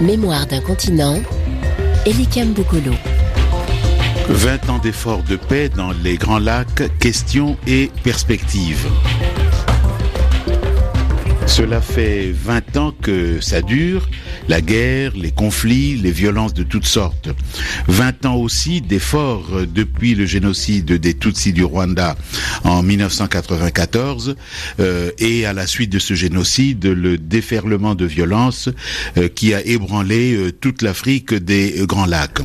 [0.00, 1.14] Mémoire d'un continent,
[2.04, 2.92] Elikam Bukolo.
[4.28, 8.86] 20 ans d'efforts de paix dans les Grands Lacs, questions et perspectives.
[11.46, 14.08] Cela fait 20 ans que ça dure,
[14.48, 17.28] la guerre, les conflits, les violences de toutes sortes.
[17.86, 22.16] 20 ans aussi d'efforts depuis le génocide des Tutsis du Rwanda
[22.64, 24.36] en 1994
[24.80, 28.68] euh, et à la suite de ce génocide, le déferlement de violence
[29.16, 32.40] euh, qui a ébranlé euh, toute l'Afrique des Grands Lacs.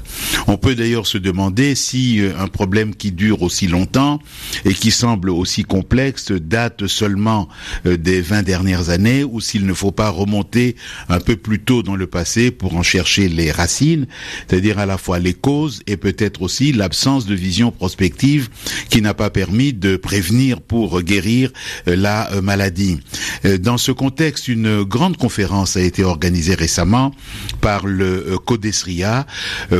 [0.48, 4.20] On peut d'ailleurs se demander si un problème qui dure aussi longtemps
[4.66, 7.48] et qui semble aussi complexe date seulement
[7.86, 10.76] des 20 dernières années ou s'il ne faut pas remonter
[11.08, 14.08] un peu plus tôt dans le passé pour en chercher les racines,
[14.48, 18.50] c'est-à-dire à la fois les causes et peut-être aussi l'absence de vision prospective
[18.90, 21.52] qui n'a pas permis de prévenir pour guérir
[21.88, 23.00] euh, la euh, maladie.
[23.46, 27.14] Euh, dans ce contexte, une grande conférence a été organisée récemment
[27.62, 29.26] par le CODESRIA.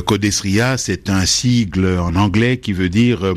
[0.06, 3.34] CODESRIA, c'est un sigle en anglais qui veut dire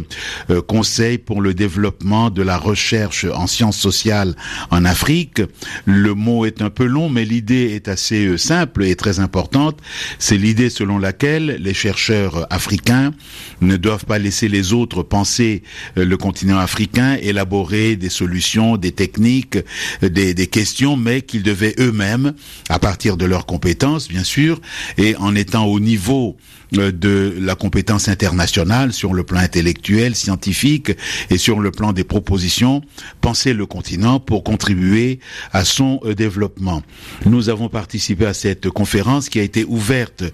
[0.66, 4.34] Conseil pour le développement de la recherche en sciences sociales
[4.70, 5.42] en Afrique.
[5.84, 9.80] Le mot est un peu long, mais l'idée est assez euh, simple et très importante.
[10.18, 13.12] C'est l'idée selon laquelle les chercheurs africains
[13.60, 15.62] ne doivent pas laisser les autres penser
[15.96, 19.58] euh, le continent africain, élaborer des solutions, des techniques,
[20.02, 22.32] euh, des, des questions, mais qu'ils devaient eux-mêmes,
[22.68, 24.60] à partir de leurs compétences, bien sûr,
[24.98, 26.36] et en étant au niveau
[26.72, 30.92] de la compétence internationale sur le plan intellectuel, scientifique
[31.30, 32.82] et sur le plan des propositions,
[33.20, 35.20] penser le continent pour contribuer
[35.52, 36.82] à son euh, développement.
[37.26, 40.24] Nous avons participé à cette conférence qui a été ouverte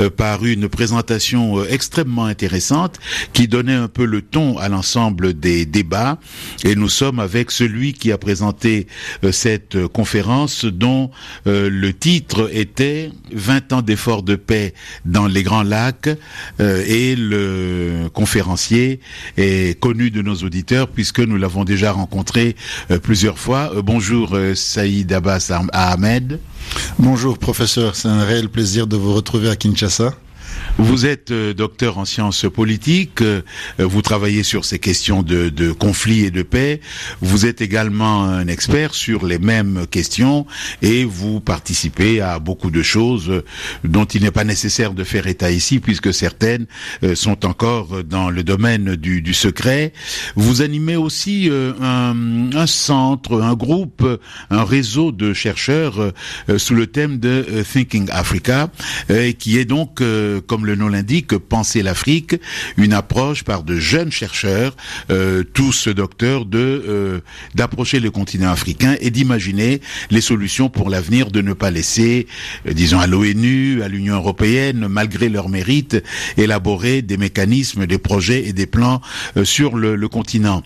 [0.00, 2.98] euh, par une présentation euh, extrêmement intéressante
[3.32, 6.18] qui donnait un peu le ton à l'ensemble des débats
[6.64, 8.86] et nous sommes avec celui qui a présenté
[9.32, 11.10] cette conférence dont
[11.46, 16.08] le titre était 20 ans d'efforts de paix dans les Grands Lacs
[16.60, 19.00] et le conférencier
[19.36, 22.56] est connu de nos auditeurs puisque nous l'avons déjà rencontré
[23.02, 23.72] plusieurs fois.
[23.82, 24.36] Bonjour
[24.68, 26.40] Saïd Abbas Ahmed.
[26.98, 30.12] Bonjour professeur, c'est un réel plaisir de vous retrouver à Kinshasa.
[30.80, 33.42] Vous êtes euh, docteur en sciences politiques, euh,
[33.78, 36.80] vous travaillez sur ces questions de, de conflit et de paix,
[37.20, 40.46] vous êtes également un expert sur les mêmes questions
[40.80, 43.44] et vous participez à beaucoup de choses euh,
[43.82, 46.66] dont il n'est pas nécessaire de faire état ici puisque certaines
[47.14, 49.92] sont encore dans le domaine du, du secret.
[50.36, 51.50] Vous animez aussi
[51.80, 54.06] un, un, centre, un groupe,
[54.50, 56.12] un réseau de chercheurs
[56.56, 58.70] sous le thème de Thinking Africa
[59.38, 60.02] qui est donc
[60.46, 62.36] comme le nom l'indique, Penser l'Afrique,
[62.76, 64.76] une approche par de jeunes chercheurs,
[65.10, 67.20] euh, tous docteurs, de euh,
[67.54, 69.80] d'approcher le continent africain et d'imaginer
[70.10, 72.26] les solutions pour l'avenir, de ne pas laisser,
[72.66, 75.96] euh, disons, à l'ONU, à l'Union européenne, malgré leurs mérites,
[76.36, 79.00] élaborer des mécanismes, des projets et des plans
[79.44, 80.62] sur le, le, continent.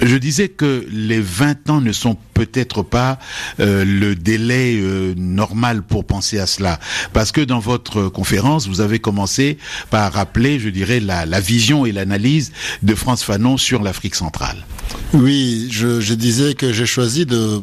[0.00, 3.18] Je disais que les 20 ans ne sont peut-être pas
[3.58, 4.80] le délai
[5.16, 6.78] normal pour penser à cela,
[7.12, 9.41] parce que dans votre conférence, vous avez commencé
[9.90, 14.64] par rappeler, je dirais, la, vision et l'analyse de France Fanon sur l'Afrique centrale.
[15.12, 17.62] Oui, je disais que j'ai choisi de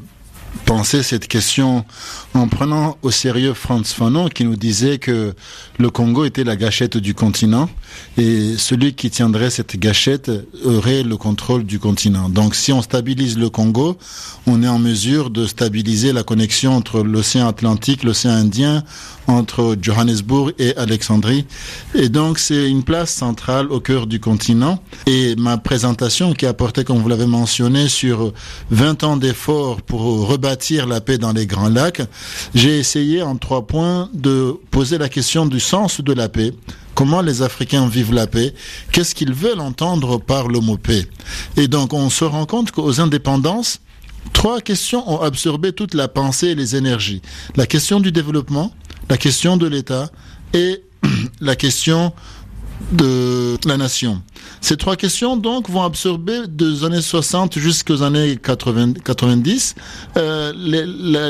[0.66, 1.86] penser cette question
[2.34, 5.34] en prenant au sérieux Franz Fanon qui nous disait que
[5.78, 7.70] le Congo était la gâchette du continent
[8.18, 10.32] et celui qui tiendrait cette gâchette
[10.64, 12.30] aurait le contrôle du continent.
[12.30, 13.98] Donc si on stabilise le Congo,
[14.46, 18.84] on est en mesure de stabiliser la connexion entre l'océan Atlantique, l'océan Indien,
[19.28, 21.46] entre Johannesburg et Alexandrie.
[21.94, 24.82] Et donc c'est une place centrale au cœur du continent.
[25.06, 28.34] Et ma présentation qui apportait, comme vous l'avez mentionné, sur
[28.72, 32.02] 20 ans d'efforts pour rebâtir la paix dans les Grands Lacs,
[32.54, 36.54] j'ai essayé en trois points de poser la question du sens de la paix,
[36.96, 38.54] comment les Africains vivent la paix,
[38.92, 41.08] qu'est-ce qu'ils veulent entendre par le mot paix?
[41.58, 43.80] Et donc on se rend compte qu'aux indépendances,
[44.34, 47.22] trois questions ont absorbé toute la pensée et les énergies.
[47.56, 48.74] La question du développement,
[49.10, 50.10] la question de l'État
[50.54, 50.84] et
[51.42, 52.14] la question
[52.92, 54.22] de la nation.
[54.62, 59.76] Ces trois questions donc vont absorber des années 60 jusqu'aux années 80, 90
[60.18, 60.54] euh,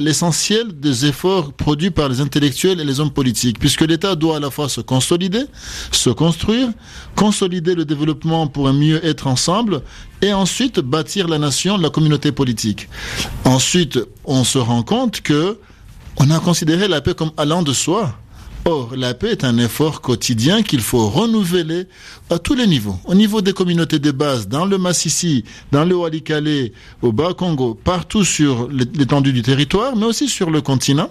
[0.01, 4.39] l'essentiel des efforts produits par les intellectuels et les hommes politiques, puisque l'État doit à
[4.39, 5.43] la fois se consolider,
[5.91, 6.69] se construire,
[7.15, 9.81] consolider le développement pour mieux être ensemble,
[10.21, 12.89] et ensuite bâtir la nation, la communauté politique.
[13.45, 15.59] Ensuite, on se rend compte que
[16.17, 18.13] on a considéré la paix comme allant de soi
[18.65, 21.87] Or, la paix est un effort quotidien qu'il faut renouveler
[22.29, 22.97] à tous les niveaux.
[23.05, 26.71] Au niveau des communautés de base, dans le Massissi, dans le Walikale,
[27.01, 31.09] au Bas-Congo, partout sur l'étendue du territoire, mais aussi sur le continent.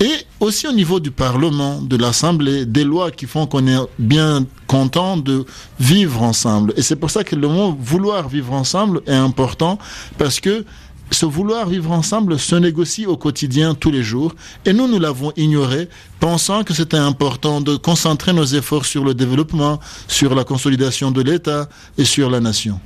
[0.00, 4.46] Et aussi au niveau du Parlement, de l'Assemblée, des lois qui font qu'on est bien
[4.66, 5.44] content de
[5.78, 6.72] vivre ensemble.
[6.76, 9.78] Et c'est pour ça que le mot vouloir vivre ensemble est important
[10.16, 10.64] parce que
[11.10, 14.34] ce vouloir vivre ensemble se négocie au quotidien tous les jours
[14.64, 15.88] et nous, nous l'avons ignoré,
[16.20, 21.22] pensant que c'était important de concentrer nos efforts sur le développement, sur la consolidation de
[21.22, 22.80] l'État et sur la nation.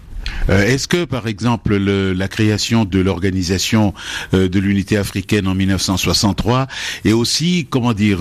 [0.49, 3.95] Euh, est-ce que, par exemple, la création de l'organisation
[4.35, 6.67] euh, de l'unité africaine en 1963
[7.05, 8.19] et aussi, comment dire,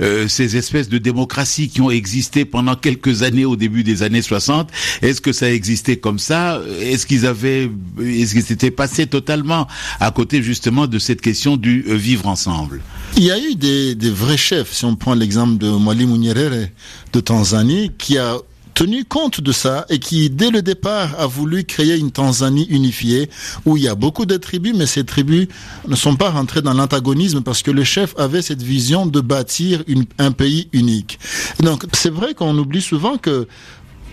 [0.00, 4.22] euh, ces espèces de démocraties qui ont existé pendant quelques années au début des années
[4.22, 4.70] 60,
[5.02, 6.60] est-ce que ça existait comme ça?
[6.80, 7.70] Est-ce qu'ils avaient,
[8.00, 9.66] est-ce qu'ils s'étaient passés totalement
[10.00, 12.80] à côté justement de cette question du vivre ensemble?
[13.16, 14.72] Il y a eu des, des vrais chefs.
[14.72, 16.68] Si on prend l'exemple de Mwalimu Nyerere
[17.12, 18.36] de Tanzanie, qui a
[18.76, 23.30] tenu compte de ça et qui, dès le départ, a voulu créer une Tanzanie unifiée
[23.64, 25.48] où il y a beaucoup de tribus, mais ces tribus
[25.88, 29.82] ne sont pas rentrées dans l'antagonisme parce que le chef avait cette vision de bâtir
[30.18, 31.18] un pays unique.
[31.60, 33.48] donc, c'est vrai qu'on oublie souvent que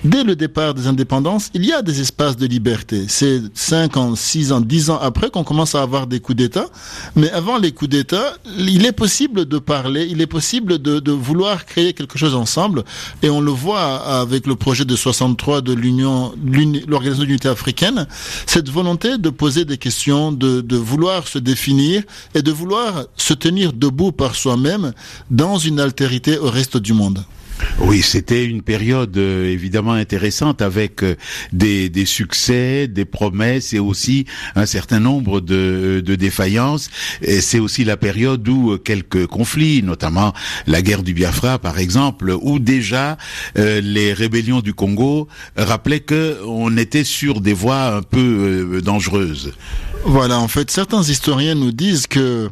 [0.04, 3.06] Dès le départ des indépendances, il y a des espaces de liberté.
[3.08, 6.66] C'est 5 ans, 6 ans, 10 ans après qu'on commence à avoir des coups d'État.
[7.16, 11.66] Mais avant les coups d'État, il est possible de parler, il est possible de, vouloir
[11.66, 12.84] créer quelque chose ensemble.
[13.22, 16.34] Et on le voit avec le projet de 63 de l'Union,
[16.86, 18.06] l'Organisation de l'Unité africaine,
[18.46, 22.04] cette volonté de poser des questions, de, de vouloir se définir
[22.36, 24.92] et de vouloir se tenir debout par soi-même
[25.32, 27.24] dans une altérité au reste du monde.
[27.80, 31.16] Oui, c'était une période euh, évidemment intéressante avec euh,
[31.52, 36.90] des, des, succès, des promesses et aussi un certain nombre de, de défaillances.
[37.22, 40.34] Et c'est aussi la période où euh, quelques conflits, notamment
[40.68, 43.18] la guerre du Biafra par exemple, où déjà
[43.56, 49.54] les rébellions du Congo rappelaient que on était sur des voies un peu dangereuses.
[50.06, 52.50] Voilà, en fait, certains historiens nous disent que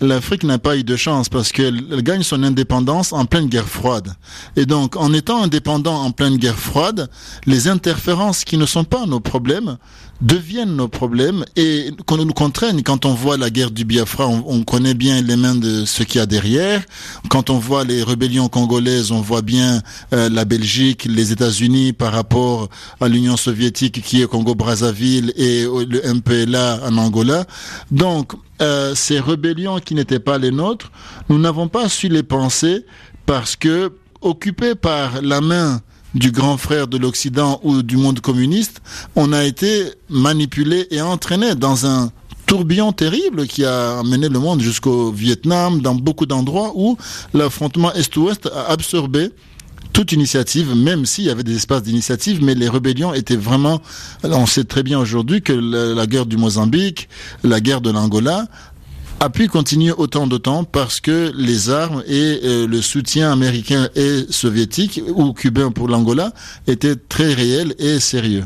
[0.00, 4.12] l'Afrique n'a pas eu de chance parce qu'elle gagne son indépendance en pleine guerre froide.
[4.56, 7.08] Et donc, en étant indépendant en pleine guerre froide,
[7.46, 9.76] les interférences qui ne sont pas nos problèmes
[10.20, 12.82] deviennent nos problèmes et qu'on nous contraignent.
[12.82, 16.18] Quand on voit la guerre du Biafra, on, connaît bien les mains de ce qu'il
[16.18, 16.82] y a derrière.
[17.30, 19.80] Quand on voit les rébellions congolaises, on voit bien
[20.12, 22.68] euh, la Belgique, les États-Unis par rapport
[23.00, 27.46] à l'Union soviétique qui est Congo-Brazzaville et le MPLA en Angola.
[27.90, 30.90] Donc, euh, ces rébellions qui n'étaient pas les nôtres,
[31.28, 32.84] nous n'avons pas su les penser
[33.26, 35.80] parce que occupés par la main
[36.14, 38.82] du grand frère de l'Occident ou du monde communiste,
[39.16, 42.10] on a été manipulé et entraîné dans un
[42.46, 46.96] tourbillon terrible qui a mené le monde jusqu'au Vietnam, dans beaucoup d'endroits où
[47.32, 49.30] l'affrontement Est-Ouest a absorbé
[49.92, 53.80] toute initiative, même s'il y avait des espaces d'initiative, mais les rébellions étaient vraiment,
[54.22, 57.08] on sait très bien aujourd'hui que la, guerre du Mozambique,
[57.42, 58.46] la guerre de l'Angola,
[59.20, 63.90] a pu continuer autant de temps parce que les armes et euh, le soutien américain
[63.94, 66.32] et soviétique ou cubain pour l'Angola
[66.66, 68.44] étaient très réels et sérieux.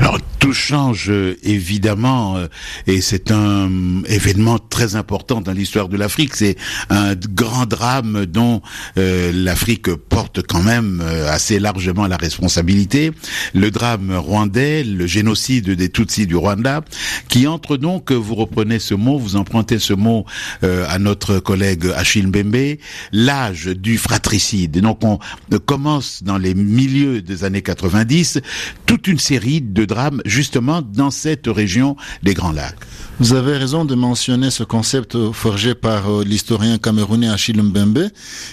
[0.00, 2.48] Alors tout change euh, évidemment euh,
[2.88, 6.34] et c'est un événement très important dans l'histoire de l'Afrique.
[6.34, 6.56] C'est
[6.90, 8.60] un grand drame dont
[8.98, 13.12] euh, l'Afrique porte quand même assez largement la responsabilité.
[13.54, 16.82] Le drame rwandais, le génocide des Tutsis du Rwanda,
[17.28, 20.26] qui entre donc, vous reprenez ce mot, vous empruntez ce mot
[20.62, 22.78] à notre collègue Achille Mbembe,
[23.12, 24.80] l'âge du fratricide.
[24.80, 25.18] donc on
[25.64, 28.40] commence dans les milieux des années 90
[28.86, 32.76] toute une série de drames justement dans cette région des Grands Lacs.
[33.20, 38.08] Vous avez raison de mentionner ce concept forgé par euh, l'historien camerounais Achille Mbembe,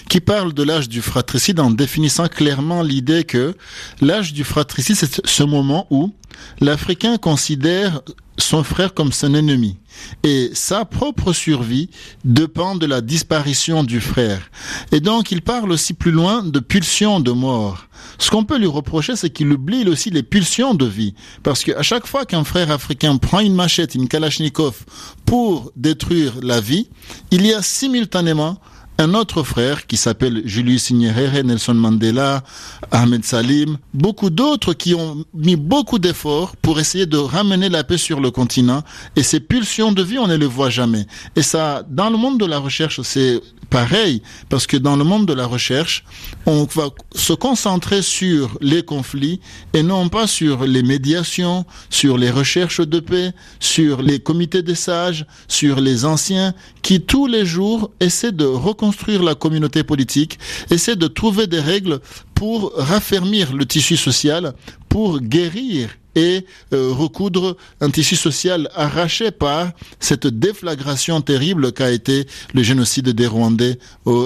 [0.08, 3.54] qui parle de l'âge du fratricide en définissant clairement l'idée que
[4.00, 6.12] l'âge du fratricide, c'est ce moment où
[6.60, 8.02] l'Africain considère
[8.40, 9.76] son frère comme son ennemi.
[10.22, 11.90] Et sa propre survie
[12.24, 14.50] dépend de la disparition du frère.
[14.92, 17.86] Et donc il parle aussi plus loin de pulsions de mort.
[18.18, 21.14] Ce qu'on peut lui reprocher, c'est qu'il oublie aussi les pulsions de vie.
[21.42, 24.84] Parce qu'à chaque fois qu'un frère africain prend une machette, une kalachnikov
[25.26, 26.88] pour détruire la vie,
[27.30, 28.58] il y a simultanément
[28.98, 32.42] un autre frère qui s'appelle Julius Nyerere, Nelson Mandela,
[32.90, 37.96] Ahmed Salim, beaucoup d'autres qui ont mis beaucoup d'efforts pour essayer de ramener la paix
[37.96, 38.82] sur le continent.
[39.16, 41.06] Et ces pulsions de vie, on ne les voit jamais.
[41.34, 45.26] Et ça, dans le monde de la recherche, c'est pareil, parce que dans le monde
[45.26, 46.04] de la recherche,
[46.44, 49.40] on va se concentrer sur les conflits
[49.72, 54.74] et non pas sur les médiations, sur les recherches de paix, sur les comités des
[54.74, 60.38] sages, sur les anciens qui tous les jours essaient de reconstruire la communauté politique,
[60.70, 62.00] essaient de trouver des règles
[62.34, 64.54] pour raffermir le tissu social,
[64.88, 72.26] pour guérir et euh, recoudre un tissu social arraché par cette déflagration terrible qu'a été
[72.54, 73.78] le génocide des Rwandais,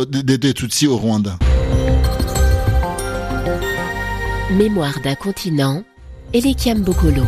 [0.09, 1.39] des, des Tutsis au Rwanda.
[4.53, 5.83] Mémoire d'un continent,
[6.33, 7.25] Elikiam Bokolo.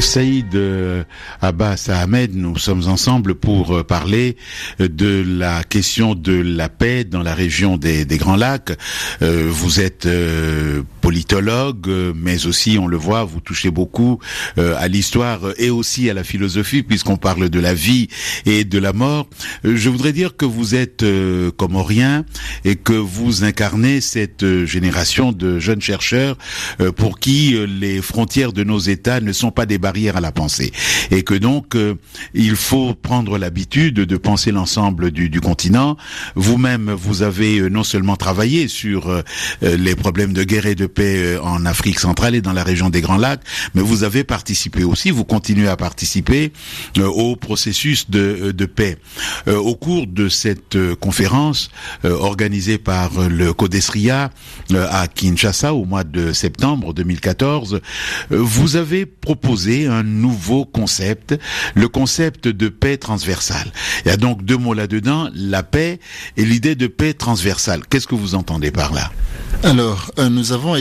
[0.00, 1.04] Saïd euh,
[1.40, 4.36] Abbas Ahmed, nous sommes ensemble pour euh, parler
[4.78, 8.72] de la question de la paix dans la région des, Grands Lacs.
[9.20, 10.08] Euh, vous êtes
[11.02, 14.18] politologue, mais aussi, on le voit, vous touchez beaucoup
[14.56, 18.08] à l'histoire et aussi à la philosophie, puisqu'on parle de la vie
[18.46, 19.28] et de la mort.
[19.64, 21.04] Je voudrais dire que vous êtes
[21.56, 22.24] comorien
[22.64, 26.38] et que vous incarnez cette génération de jeunes chercheurs
[26.96, 30.72] pour qui les frontières de nos États ne sont pas des barrières à la pensée.
[31.10, 31.94] Et que donc, euh,
[32.34, 35.96] il faut prendre l'habitude de penser l'ensemble du, du, continent.
[36.34, 39.22] Vous-même, vous avez euh, non seulement travaillé sur euh,
[39.62, 43.00] les problèmes de guerre et de paix en Afrique centrale et dans la région des
[43.00, 43.42] Grands Lacs,
[43.74, 46.52] mais vous avez participé aussi, vous continuez à participer
[46.98, 48.98] au processus de, de paix.
[49.46, 51.70] au cours de cette conférence
[52.04, 54.30] organisée par le Codesria
[54.74, 57.80] à Kinshasa au mois de septembre 2014,
[58.30, 61.38] vous avez proposé un nouveau concept,
[61.74, 63.72] le concept de paix transversale.
[64.04, 66.00] Il y a donc deux mots là-dedans, la paix
[66.36, 67.82] et l'idée de paix transversale.
[67.88, 69.10] Qu'est-ce que vous entendez par là?
[69.62, 70.76] Alors, euh, nous avons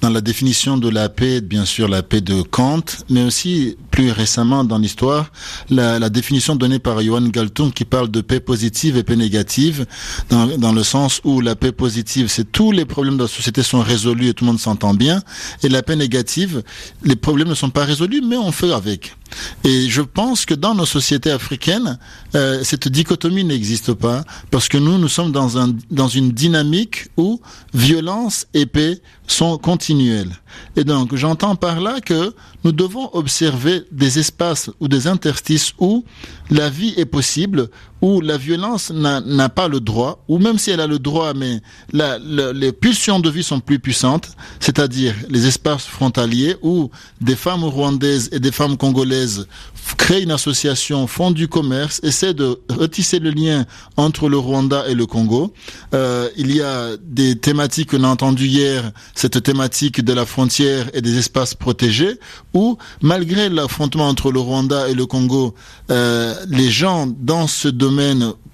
[0.00, 4.12] dans la définition de la paix, bien sûr la paix de Kant, mais aussi plus
[4.12, 5.32] récemment dans l'histoire,
[5.70, 9.86] la, définition donnée par Johan Galtung qui parle de paix positive et paix négative,
[10.30, 13.64] dans, dans le sens où la paix positive, c'est tous les problèmes de la société
[13.64, 15.20] sont résolus et tout le monde s'entend bien,
[15.64, 16.62] et la paix négative,
[17.02, 19.16] les problèmes ne sont pas résolus, mais on fait avec.
[19.64, 21.98] Et je pense que dans nos sociétés africaines,
[22.34, 27.08] euh, cette dichotomie n'existe pas parce que nous, nous sommes dans, un, dans une dynamique
[27.16, 27.40] où
[27.74, 30.32] violence et paix sont continuelles.
[30.76, 36.04] Et donc, j'entends par là que nous devons observer des espaces ou des interstices où
[36.50, 37.68] la vie est possible,
[38.00, 41.60] où la violence n'a pas le droit, ou même si elle a le droit, mais
[41.92, 46.90] la, les pulsions de vie sont plus puissantes, c'est-à-dire les espaces frontaliers où
[47.20, 49.46] des femmes rwandaises et des femmes congolaises
[49.96, 53.64] créent une association, font du commerce, essaient de retisser le lien
[53.96, 55.52] entre le Rwanda et le Congo.
[55.94, 60.90] Euh, il y a des thématiques qu'on a entendues hier, cette thématique de la frontière
[60.92, 62.18] et des espaces protégés,
[62.52, 65.54] où malgré l'affrontement entre le Rwanda et le Congo,
[65.90, 67.87] euh, les gens dans ce domaine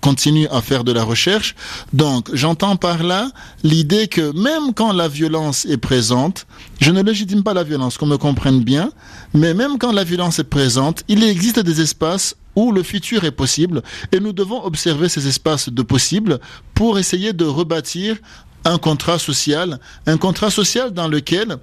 [0.00, 1.54] continuent à faire de la recherche.
[1.92, 3.30] Donc j'entends par là
[3.62, 6.46] l'idée que même quand la violence est présente,
[6.80, 8.90] je ne légitime pas la violence, qu'on me comprenne bien,
[9.32, 13.32] mais même quand la violence est présente, il existe des espaces où le futur est
[13.32, 16.38] possible et nous devons observer ces espaces de possible
[16.74, 18.16] pour essayer de rebâtir
[18.64, 21.56] un contrat social, un contrat social dans lequel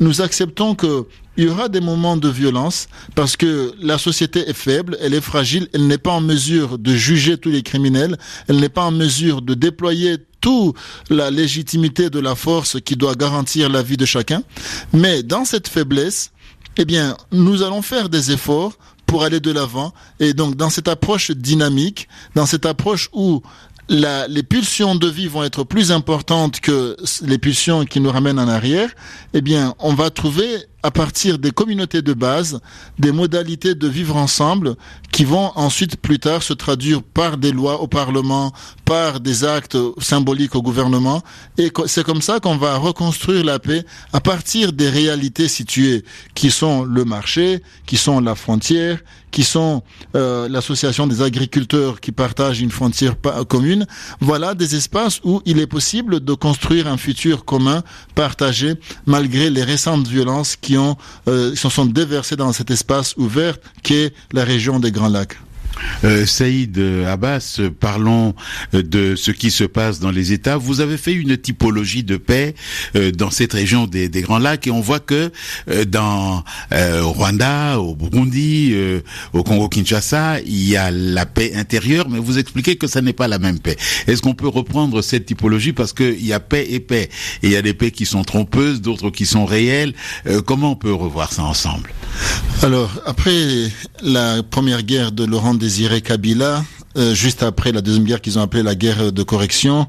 [0.00, 4.54] nous acceptons que il y aura des moments de violence parce que la société est
[4.54, 8.56] faible, elle est fragile, elle n'est pas en mesure de juger tous les criminels, elle
[8.56, 10.74] n'est pas en mesure de déployer toute
[11.10, 14.42] la légitimité de la force qui doit garantir la vie de chacun.
[14.92, 16.32] Mais dans cette faiblesse,
[16.76, 18.72] eh bien, nous allons faire des efforts
[19.06, 19.92] pour aller de l'avant.
[20.20, 23.42] Et donc, dans cette approche dynamique, dans cette approche où
[23.88, 28.38] la, les pulsions de vie vont être plus importantes que les pulsions qui nous ramènent
[28.38, 28.90] en arrière,
[29.34, 30.48] eh bien, on va trouver
[30.88, 32.60] à partir des communautés de base,
[32.98, 34.74] des modalités de vivre ensemble
[35.12, 38.54] qui vont ensuite plus tard se traduire par des lois au Parlement,
[38.86, 41.20] par des actes symboliques au gouvernement.
[41.58, 46.04] Et c'est comme ça qu'on va reconstruire la paix à partir des réalités situées
[46.34, 48.98] qui sont le marché, qui sont la frontière,
[49.30, 49.82] qui sont
[50.16, 53.14] euh, l'association des agriculteurs qui partagent une frontière
[53.46, 53.86] commune.
[54.20, 57.82] Voilà des espaces où il est possible de construire un futur commun
[58.14, 60.77] partagé malgré les récentes violences qui ont,
[61.28, 65.36] euh, se sont déversés dans cet espace ouvert qu'est la région des Grands Lacs.
[66.04, 68.34] Euh, Saïd Abbas, parlons
[68.72, 70.56] de ce qui se passe dans les États.
[70.56, 72.54] Vous avez fait une typologie de paix
[72.96, 75.30] euh, dans cette région des, Grands Lacs et on voit que
[75.70, 78.74] euh, dans euh, Rwanda, au Burundi,
[79.32, 83.28] au Congo-Kinshasa, il y a la paix intérieure, mais vous expliquez que ça n'est pas
[83.28, 83.76] la même paix.
[84.06, 87.08] Est-ce qu'on peut reprendre cette typologie parce qu'il y a paix et paix?
[87.42, 89.94] Il y a des paix qui sont trompeuses, d'autres qui sont réelles.
[90.46, 91.92] comment on peut revoir ça ensemble?
[92.62, 93.70] Alors après
[94.02, 96.64] la première guerre de Laurent Désiré Kabila,
[96.96, 99.86] euh, juste après la deuxième guerre qu'ils ont appelée la guerre de correction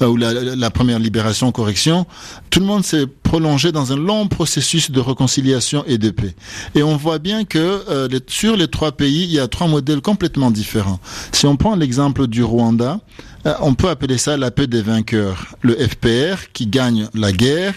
[0.00, 2.06] euh, ou la, la, première libération correction,
[2.48, 6.34] tout le monde s'est prolongé dans un long processus de réconciliation et de paix.
[6.74, 10.00] Et on voit bien que euh, sur les trois pays, il y a trois modèles
[10.00, 10.98] complètement différents.
[11.32, 13.00] Si on prend l'exemple du Rwanda,
[13.46, 15.54] euh, on peut appeler ça la paix des vainqueurs.
[15.62, 17.74] Le FPR, qui gagne la guerre,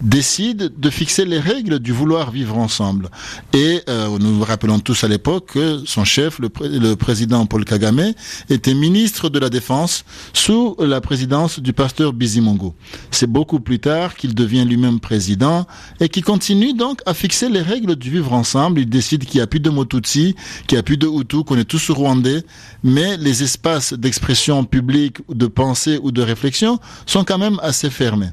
[0.00, 3.10] décide de fixer les règles du vouloir vivre ensemble.
[3.52, 7.64] Et euh, nous nous rappelons tous à l'époque que son chef, le, le, président Paul
[7.64, 8.12] Kagame,
[8.50, 12.74] était ministre de la Défense sous la présidence du pasteur Bizimongo.
[13.10, 15.66] C'est beaucoup plus tard qu'il devient lui-même président
[16.00, 18.80] et qui continue donc à fixer les règles du vivre ensemble.
[18.80, 20.34] Il décide qu'il n'y a plus de Motutsi,
[20.66, 22.44] qu'il n'y a plus de Hutu, qu'on est tous rwandais,
[22.82, 28.30] mais les espaces d'expression publique, de pensée ou de réflexion sont quand même assez fermés.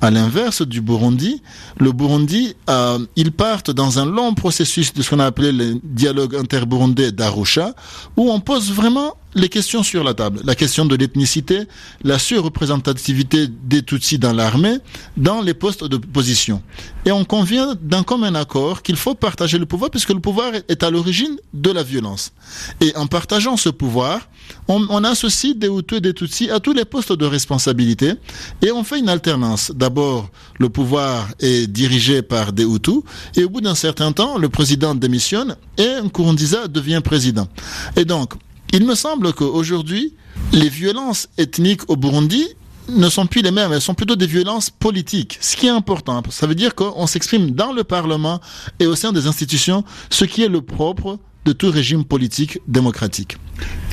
[0.00, 1.42] À l'inverse du Burundi,
[1.78, 5.80] le Burundi, euh, ils partent dans un long processus de ce qu'on a appelé le
[5.84, 7.74] dialogue interburundais d'Arusha,
[8.16, 10.40] où on pose vraiment les questions sur la table.
[10.44, 11.60] La question de l'ethnicité,
[12.02, 14.78] la surreprésentativité des Tutsis dans l'armée,
[15.16, 16.62] dans les postes de position.
[17.04, 20.82] Et on convient d'un commun accord qu'il faut partager le pouvoir puisque le pouvoir est
[20.82, 22.32] à l'origine de la violence.
[22.80, 24.28] Et en partageant ce pouvoir,
[24.68, 28.14] on, associe des Hutus et des Tutsis à tous les postes de responsabilité
[28.62, 29.72] et on fait une alternance.
[29.74, 30.28] D'abord,
[30.58, 33.02] le pouvoir est dirigé par des Hutus
[33.36, 37.48] et au bout d'un certain temps, le président démissionne et Nkurunziza devient président.
[37.96, 38.34] Et donc,
[38.72, 40.14] il me semble qu'aujourd'hui,
[40.52, 42.46] les violences ethniques au Burundi
[42.90, 45.38] ne sont plus les mêmes, elles sont plutôt des violences politiques.
[45.40, 48.40] Ce qui est important, ça veut dire qu'on s'exprime dans le Parlement
[48.78, 53.36] et au sein des institutions, ce qui est le propre de tout régime politique démocratique.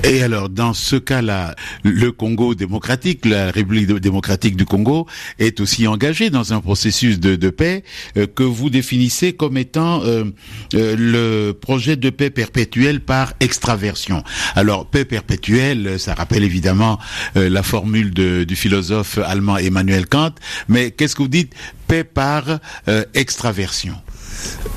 [0.03, 5.07] Et alors, dans ce cas-là, le Congo démocratique, la République démocratique du Congo,
[5.39, 7.83] est aussi engagée dans un processus de, paix
[8.15, 10.25] euh, que vous définissez comme étant euh,
[10.75, 14.23] euh, le projet de paix perpétuelle par extraversion.
[14.55, 16.99] Alors, paix perpétuelle, ça rappelle évidemment
[17.35, 20.31] la formule du philosophe allemand Emmanuel Kant,
[20.67, 21.53] mais qu'est-ce que vous dites?
[21.87, 22.59] Paix par
[23.13, 23.95] extraversion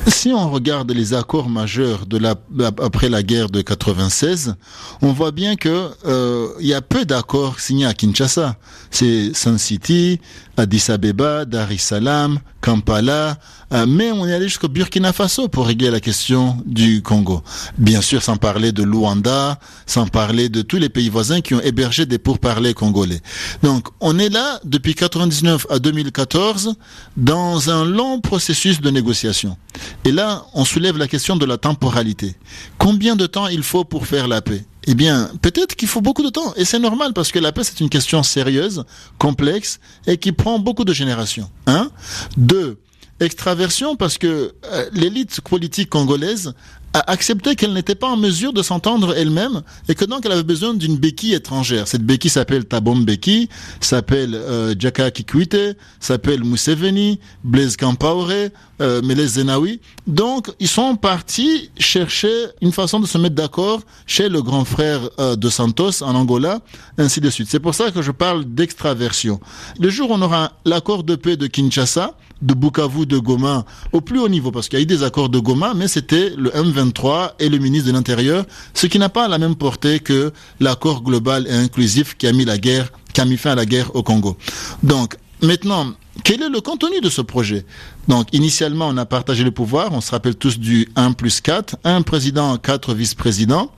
[0.06, 2.34] si on regarde les accords majeurs de la,
[2.82, 4.54] après la guerre de 96,
[5.02, 8.56] on voit bien que euh, il y a peu d'accords signés à Kinshasa.
[8.90, 10.20] C'est Sun City,
[10.56, 13.38] Addis Abeba, Dar es Salaam, Kampala,
[13.72, 17.42] euh, mais on est allé jusqu'au Burkina Faso pour régler la question du Congo.
[17.78, 21.60] Bien sûr, sans parler de Luanda, sans parler de tous les pays voisins qui ont
[21.60, 23.20] hébergé des pourparlers congolais.
[23.62, 26.74] Donc, on est là depuis 99 à 2014
[27.16, 29.56] dans un long processus de négociation.
[30.04, 32.34] Et là, on soulève la question de la temporalité.
[32.78, 34.64] Combien de temps il faut pour faire la paix?
[34.86, 36.54] Eh bien, peut-être qu'il faut beaucoup de temps.
[36.56, 38.84] Et c'est normal parce que la paix, c'est une question sérieuse,
[39.18, 41.50] complexe et qui prend beaucoup de générations.
[41.66, 41.90] Un.
[42.36, 42.78] Deux.
[43.20, 46.54] Extraversion parce que euh, l'élite politique congolaise
[46.92, 50.42] a accepté qu'elle n'était pas en mesure de s'entendre elle-même et que donc elle avait
[50.42, 51.86] besoin d'une béquille étrangère.
[51.86, 53.48] Cette béquille s'appelle Tabom Beki,
[53.80, 58.50] s'appelle euh, Jaka Kikwite, s'appelle Museveni, Blaise Campaoré,
[58.80, 59.80] euh, Meles Zenawi.
[60.06, 65.00] Donc ils sont partis chercher une façon de se mettre d'accord chez le grand frère
[65.20, 66.60] euh, de Santos en Angola,
[66.98, 67.48] ainsi de suite.
[67.50, 69.40] C'est pour ça que je parle d'extraversion.
[69.78, 74.00] Le jour où on aura l'accord de paix de Kinshasa, de Bukavu, de Goma, au
[74.00, 76.50] plus haut niveau, parce qu'il y a eu des accords de Goma, mais c'était le
[76.50, 81.02] M23 et le ministre de l'Intérieur, ce qui n'a pas la même portée que l'accord
[81.02, 83.94] global et inclusif qui a mis la guerre, qui a mis fin à la guerre
[83.94, 84.36] au Congo.
[84.82, 85.92] Donc, maintenant,
[86.24, 87.64] quel est le contenu de ce projet?
[88.08, 89.92] Donc, initialement, on a partagé le pouvoir.
[89.92, 91.76] On se rappelle tous du 1 plus 4.
[91.84, 93.70] Un président, quatre vice-présidents.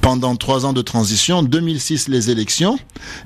[0.00, 2.78] Pendant trois ans de transition, 2006, les élections.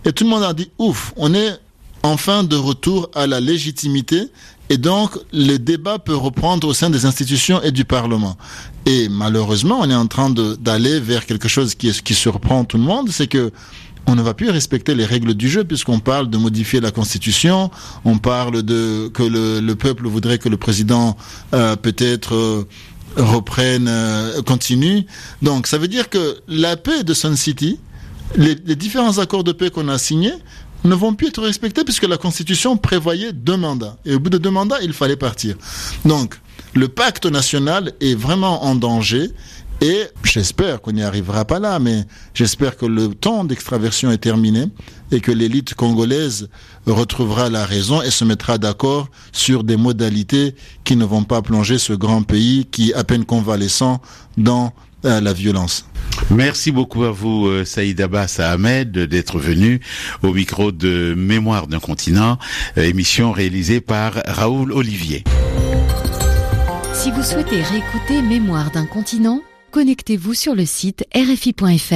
[0.05, 1.59] Et tout le monde a dit, ouf, on est
[2.03, 4.31] enfin de retour à la légitimité
[4.69, 8.37] et donc, le débat peut reprendre au sein des institutions et du Parlement.
[8.85, 12.83] Et malheureusement, on est en train d'aller vers quelque chose qui, qui surprend tout le
[12.83, 13.53] monde, c'est que
[14.09, 17.71] on ne va plus respecter les règles du jeu puisqu'on parle de modifier la constitution,
[18.05, 21.17] on parle de que le, le peuple voudrait que le président
[21.55, 22.69] euh, peut-être euh,
[23.17, 25.07] reprenne, euh, continue.
[25.43, 27.81] Donc ça veut dire que la paix de Sun City,
[28.37, 30.35] les, les différents accords de paix qu'on a signés
[30.87, 33.97] ne vont plus être respectés puisque la Constitution prévoyait deux mandats.
[34.05, 35.57] Et au bout de deux mandats, il fallait partir.
[36.05, 36.39] Donc,
[36.75, 39.31] le pacte national est vraiment en danger.
[39.83, 44.69] Et j'espère qu'on n'y arrivera pas là, mais j'espère que le temps d'extraversion est terminé
[45.13, 46.49] et que l'élite congolaise
[46.87, 51.77] retrouvera la raison et se mettra d'accord sur des modalités qui ne vont pas plonger
[51.77, 54.01] ce grand pays qui, à peine convalescent,
[54.39, 54.73] dans
[55.07, 55.87] euh, la violence.
[56.31, 59.81] Merci beaucoup à vous, euh, Saïd Abbas Ahmed, d'être venu
[60.23, 62.39] au micro de Mémoire d'un continent,
[62.79, 65.25] euh, émission réalisée par Raoul Olivier.
[66.93, 69.41] Si vous souhaitez réécouter Mémoire d'un continent,
[69.71, 71.95] connectez-vous sur le site rfi.fr.